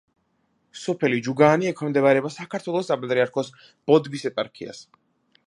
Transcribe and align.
სოფელი 0.83 1.19
ჯუგაანი 1.27 1.69
ექვემდებარება 1.73 2.33
საქართველოს 2.37 2.91
საპატრიარქოს 2.93 3.53
ბოდბის 3.93 4.27
ეპარქიას. 4.33 4.83